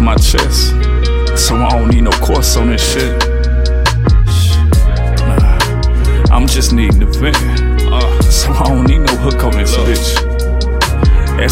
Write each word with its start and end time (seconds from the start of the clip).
my 0.00 0.16
chest. 0.16 0.70
So 1.36 1.56
I 1.56 1.70
don't 1.70 1.88
need 1.88 2.02
no 2.02 2.10
chorus 2.10 2.56
on 2.56 2.70
this 2.70 2.92
shit. 2.92 3.18
Nah, 5.20 5.58
I'm 6.30 6.46
just 6.46 6.72
needing 6.72 7.00
to 7.00 7.06
vent. 7.06 7.51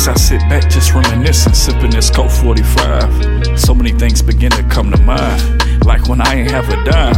As 0.01 0.09
I 0.09 0.15
sit 0.15 0.41
back, 0.49 0.71
just 0.71 0.95
reminiscing, 0.95 1.53
sipping 1.53 1.91
this 1.91 2.09
Colt 2.09 2.33
45. 2.33 3.61
So 3.61 3.75
many 3.75 3.93
things 3.93 4.23
begin 4.23 4.51
to 4.53 4.63
come 4.63 4.91
to 4.91 4.99
mind. 5.03 5.85
Like 5.85 6.09
when 6.09 6.23
I 6.23 6.37
ain't 6.37 6.51
have 6.51 6.71
a 6.71 6.83
dime. 6.91 7.15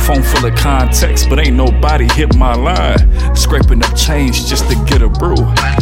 Phone 0.00 0.22
full 0.22 0.44
of 0.44 0.54
contacts, 0.54 1.26
but 1.26 1.38
ain't 1.38 1.56
nobody 1.56 2.06
hit 2.12 2.36
my 2.36 2.54
line. 2.54 3.34
Scraping 3.34 3.82
up 3.82 3.96
change 3.96 4.48
just 4.48 4.68
to 4.68 4.74
get 4.84 5.00
a 5.00 5.08
brew. 5.08 5.36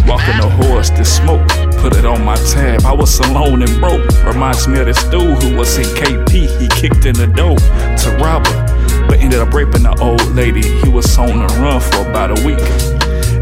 Walking 0.07 0.39
a 0.39 0.49
horse 0.49 0.91
to 0.91 1.05
smoke, 1.05 1.45
put 1.79 1.97
it 1.97 2.07
on 2.07 2.25
my 2.25 2.37
tab. 2.37 2.85
I 2.85 2.93
was 2.93 3.19
alone 3.19 3.65
and 3.65 3.81
broke. 3.81 4.07
Reminds 4.25 4.69
me 4.69 4.79
of 4.79 4.87
this 4.87 5.03
dude 5.11 5.43
who 5.43 5.57
was 5.57 5.77
in 5.77 5.87
KP. 5.97 6.31
He 6.61 6.69
kicked 6.69 7.05
in 7.05 7.17
the 7.17 7.27
door 7.27 7.59
to 7.59 8.17
rob 8.23 8.47
her, 8.47 9.07
but 9.09 9.19
ended 9.19 9.41
up 9.41 9.53
raping 9.53 9.83
the 9.83 9.99
old 10.01 10.25
lady. 10.37 10.63
He 10.63 10.89
was 10.89 11.19
on 11.19 11.37
the 11.37 11.53
run 11.61 11.81
for 11.81 12.09
about 12.09 12.39
a 12.39 12.47
week. 12.47 12.94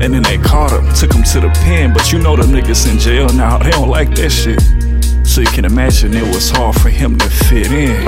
And 0.02 0.12
then 0.12 0.22
they 0.22 0.36
caught 0.36 0.72
him, 0.72 0.92
took 0.94 1.12
him 1.12 1.22
to 1.22 1.40
the 1.40 1.50
pen. 1.62 1.92
But 1.92 2.12
you 2.12 2.18
know 2.18 2.34
the 2.34 2.42
niggas 2.42 2.90
in 2.90 2.98
jail 2.98 3.28
now, 3.28 3.58
they 3.58 3.70
don't 3.70 3.88
like 3.88 4.14
that 4.16 4.30
shit. 4.30 4.60
So 5.24 5.40
you 5.40 5.46
can 5.46 5.64
imagine 5.64 6.12
it 6.12 6.34
was 6.34 6.50
hard 6.50 6.74
for 6.80 6.90
him 6.90 7.16
to 7.18 7.30
fit 7.30 7.70
in. 7.70 8.04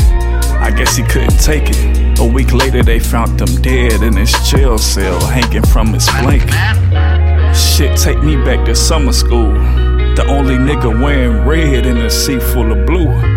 I 0.61 0.71
guess 0.71 0.97
he 0.97 1.05
couldn't 1.05 1.39
take 1.39 1.71
it. 1.71 2.19
A 2.19 2.25
week 2.25 2.53
later, 2.53 2.83
they 2.83 2.99
found 2.99 3.41
him 3.41 3.63
dead 3.63 4.03
in 4.03 4.17
his 4.17 4.33
jail 4.51 4.77
cell, 4.77 5.21
hanging 5.27 5.65
from 5.67 5.93
his 5.93 6.07
blanket. 6.21 6.51
Shit, 7.55 7.97
take 7.97 8.23
me 8.23 8.37
back 8.37 8.67
to 8.67 8.75
summer 8.75 9.13
school. 9.13 9.53
The 10.17 10.27
only 10.29 10.55
nigga 10.55 11.03
wearing 11.03 11.47
red 11.47 11.87
in 11.87 11.99
a 11.99 12.11
sea 12.11 12.41
full 12.41 12.73
of 12.73 12.87
blue. 12.87 13.34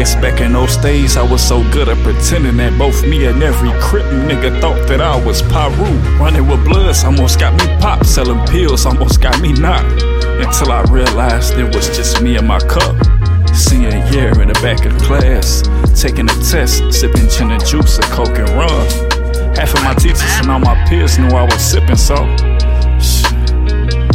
Guess 0.00 0.14
back 0.14 0.40
in 0.40 0.54
those 0.54 0.78
days, 0.78 1.18
I 1.18 1.30
was 1.30 1.46
so 1.46 1.62
good 1.72 1.90
at 1.90 1.98
pretending 1.98 2.56
that 2.56 2.72
both 2.78 3.06
me 3.06 3.26
and 3.26 3.42
every 3.42 3.68
crip 3.82 4.06
nigga 4.06 4.58
thought 4.58 4.88
that 4.88 4.98
I 4.98 5.22
was 5.26 5.42
Piru. 5.42 5.92
Running 6.16 6.48
with 6.48 6.64
bloods 6.64 7.04
almost 7.04 7.38
got 7.38 7.52
me 7.52 7.66
popped, 7.82 8.06
selling 8.06 8.42
pills 8.46 8.86
almost 8.86 9.20
got 9.20 9.38
me 9.42 9.52
knocked. 9.52 10.02
Until 10.40 10.72
I 10.72 10.80
realized 10.84 11.58
it 11.58 11.74
was 11.76 11.94
just 11.94 12.22
me 12.22 12.36
and 12.38 12.48
my 12.48 12.60
cup. 12.60 12.96
Senior 13.54 13.90
year 14.08 14.40
in 14.40 14.48
the 14.48 14.58
back 14.62 14.86
of 14.86 14.98
the 14.98 15.04
class, 15.04 15.60
taking 16.00 16.30
a 16.30 16.34
test, 16.48 16.80
sipping 16.94 17.28
gin 17.28 17.50
and 17.50 17.62
juice 17.66 17.98
and 17.98 18.06
coke 18.06 18.38
and 18.38 18.48
rum. 18.56 18.86
Half 19.54 19.74
of 19.74 19.84
my 19.84 19.92
teachers 19.92 20.22
and 20.40 20.50
all 20.50 20.60
my 20.60 20.82
peers 20.88 21.18
knew 21.18 21.28
I 21.28 21.44
was 21.44 21.60
sipping 21.60 21.96
so. 21.96 22.16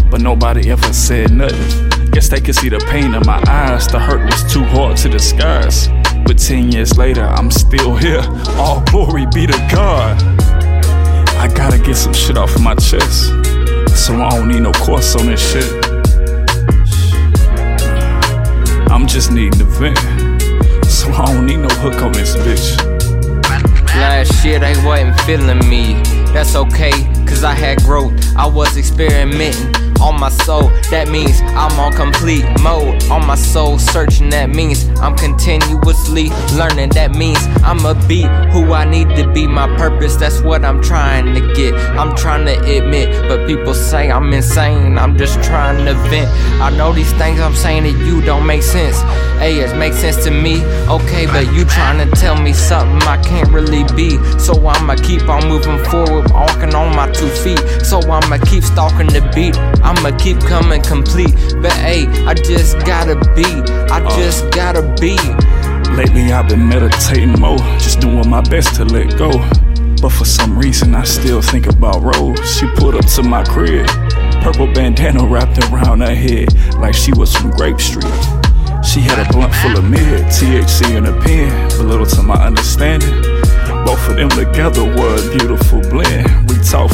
But 0.09 0.21
nobody 0.21 0.71
ever 0.71 0.91
said 0.91 1.31
nothing. 1.31 1.94
Guess 2.15 2.29
they 2.29 2.39
could 2.39 2.55
see 2.55 2.69
the 2.69 2.79
pain 2.89 3.13
in 3.13 3.25
my 3.25 3.43
eyes. 3.45 3.89
The 3.89 3.99
hurt 3.99 4.23
was 4.23 4.41
too 4.49 4.63
hard 4.63 4.95
to 4.99 5.09
disguise. 5.09 5.89
But 6.25 6.37
10 6.37 6.71
years 6.71 6.97
later, 6.97 7.25
I'm 7.25 7.51
still 7.51 7.93
here. 7.93 8.21
All 8.55 8.81
glory 8.89 9.25
be 9.33 9.45
to 9.45 9.67
God. 9.69 10.23
I 11.35 11.51
gotta 11.53 11.77
get 11.77 11.95
some 11.95 12.13
shit 12.13 12.37
off 12.37 12.57
my 12.57 12.73
chest. 12.75 13.25
So 13.99 14.15
I 14.15 14.29
don't 14.29 14.47
need 14.47 14.61
no 14.61 14.71
chorus 14.71 15.13
on 15.17 15.25
this 15.25 15.41
shit. 15.41 15.69
I'm 18.89 19.07
just 19.07 19.33
needing 19.33 19.59
to 19.59 19.65
vent. 19.65 19.99
So 20.85 21.11
I 21.11 21.25
don't 21.25 21.45
need 21.45 21.57
no 21.57 21.67
hook 21.67 22.01
on 22.01 22.13
this 22.13 22.33
bitch. 22.37 22.79
Last 23.87 24.45
year 24.45 24.59
they 24.59 24.73
wasn't 24.85 25.19
feeling 25.23 25.59
me. 25.67 26.01
That's 26.31 26.55
okay, 26.55 26.93
cause 27.27 27.43
I 27.43 27.53
had 27.53 27.79
growth. 27.79 28.13
I 28.37 28.45
was 28.47 28.77
experimenting 28.77 29.75
on 29.99 30.19
my 30.19 30.29
soul. 30.29 30.71
That 30.91 31.09
means 31.09 31.41
I'm 31.41 31.77
on 31.79 31.93
complete 31.93 32.45
mode. 32.61 33.03
On 33.09 33.25
my 33.25 33.35
soul 33.35 33.79
searching, 33.79 34.29
that 34.29 34.49
means 34.49 34.87
I'm 34.99 35.15
continuously 35.17 36.29
learning. 36.55 36.89
That 36.89 37.15
means 37.15 37.39
I'ma 37.63 37.93
be 38.07 38.21
who 38.51 38.71
I 38.73 38.85
need 38.85 39.09
to 39.15 39.31
be. 39.33 39.47
My 39.47 39.67
purpose, 39.77 40.15
that's 40.15 40.41
what 40.41 40.63
I'm 40.63 40.81
trying 40.81 41.33
to 41.33 41.53
get. 41.53 41.73
I'm 41.97 42.15
trying 42.15 42.45
to 42.45 42.53
admit, 42.77 43.09
but 43.27 43.47
people 43.47 43.73
say 43.73 44.11
I'm 44.11 44.31
insane. 44.31 44.97
I'm 44.97 45.17
just 45.17 45.41
trying 45.43 45.85
to 45.85 45.93
vent. 46.09 46.29
I 46.61 46.69
know 46.77 46.93
these 46.93 47.11
things 47.13 47.39
I'm 47.39 47.55
saying 47.55 47.83
to 47.83 48.05
you 48.05 48.21
don't 48.21 48.45
make 48.45 48.63
sense. 48.63 48.99
Hey, 49.39 49.59
it 49.59 49.75
makes 49.77 49.97
sense 49.97 50.23
to 50.23 50.31
me. 50.31 50.63
Okay, 50.87 51.25
but 51.25 51.51
you 51.53 51.65
trying 51.65 51.97
to 51.97 52.15
tell 52.15 52.39
me 52.39 52.53
something 52.53 53.01
I 53.07 53.21
can't 53.21 53.49
really 53.49 53.83
be. 53.95 54.17
So 54.39 54.53
I'ma 54.65 54.95
keep 54.95 55.27
on 55.27 55.47
moving 55.49 55.83
forward, 55.85 56.31
walking 56.31 56.73
on 56.73 56.95
my 56.95 57.11
two 57.11 57.29
feet. 57.29 57.59
So 57.83 57.99
I'ma 57.99 58.37
keep 58.45 58.63
stalking 58.63 59.07
the 59.07 59.21
beat. 59.35 59.57
I'ma 59.83 60.17
keep 60.17 60.39
coming 60.39 60.74
complete. 60.83 61.33
But 61.61 61.73
hey, 61.73 62.07
I 62.25 62.33
just 62.33 62.77
gotta 62.79 63.15
be. 63.35 63.45
I 63.91 64.03
uh. 64.03 64.17
just 64.17 64.49
gotta 64.51 64.81
be. 64.99 65.15
Lately 65.95 66.31
I've 66.31 66.49
been 66.49 66.67
meditating 66.67 67.39
more, 67.39 67.57
just 67.79 68.01
doing 68.01 68.29
my 68.29 68.41
best 68.41 68.75
to 68.75 68.85
let 68.85 69.17
go. 69.17 69.31
But 70.01 70.09
for 70.09 70.25
some 70.25 70.57
reason 70.57 70.93
I 70.93 71.03
still 71.03 71.41
think 71.41 71.67
about 71.67 72.01
Rose. 72.01 72.57
She 72.57 72.67
pulled 72.75 72.95
up 72.95 73.05
to 73.15 73.23
my 73.23 73.43
crib, 73.43 73.87
purple 74.41 74.67
bandana 74.73 75.25
wrapped 75.25 75.57
around 75.71 76.01
her 76.01 76.13
head 76.13 76.53
like 76.75 76.93
she 76.93 77.13
was 77.13 77.35
from 77.35 77.51
Grape 77.51 77.79
Street. 77.79 78.03
She 78.83 78.99
had 78.99 79.17
a 79.17 79.31
blunt 79.31 79.53
full 79.55 79.77
of 79.77 79.89
mid, 79.89 80.25
THC 80.25 80.95
in 80.95 81.05
a 81.05 81.21
pen, 81.21 81.69
but 81.69 81.85
little 81.85 82.05
to 82.05 82.21
my 82.21 82.35
understanding. 82.35 83.21
Both 83.85 84.09
of 84.09 84.15
them 84.15 84.29
together 84.29 84.83
were 84.83 85.15
a 85.15 85.37
beautiful 85.37 85.81
blend. 85.89 86.49
We 86.49 86.57
talked 86.61 86.93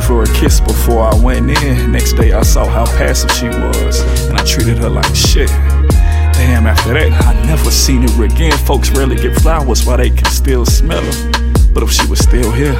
for 0.00 0.22
a 0.22 0.28
her 0.28 0.34
kiss 0.34 0.60
before 0.60 1.00
I 1.00 1.14
went 1.22 1.50
in. 1.50 1.92
Next 1.92 2.12
day 2.14 2.32
I 2.32 2.42
saw 2.42 2.66
how 2.66 2.84
passive 2.84 3.30
she 3.30 3.46
was, 3.46 4.00
and 4.28 4.36
I 4.36 4.44
treated 4.44 4.78
her 4.78 4.88
like 4.88 5.14
shit. 5.14 5.48
Damn, 5.48 6.66
after 6.66 6.94
that, 6.94 7.10
I 7.24 7.46
never 7.46 7.70
seen 7.70 8.02
her 8.06 8.24
again. 8.24 8.56
Folks 8.58 8.90
rarely 8.90 9.16
get 9.16 9.34
flowers 9.40 9.86
while 9.86 9.96
they 9.96 10.10
can 10.10 10.26
still 10.26 10.66
smell 10.66 11.02
them. 11.02 11.52
But 11.72 11.82
if 11.82 11.90
she 11.92 12.06
was 12.06 12.18
still 12.20 12.52
here, 12.52 12.74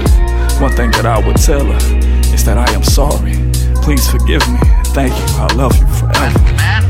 one 0.60 0.72
thing 0.72 0.90
that 0.92 1.06
I 1.06 1.24
would 1.26 1.36
tell 1.36 1.64
her 1.64 1.98
is 2.34 2.44
that 2.44 2.58
I 2.58 2.70
am 2.72 2.82
sorry. 2.82 3.34
Please 3.82 4.08
forgive 4.08 4.46
me. 4.48 4.58
Thank 4.92 5.14
you. 5.14 5.36
I 5.38 5.52
love 5.54 5.76
you 5.78 5.86
forever. 5.86 6.87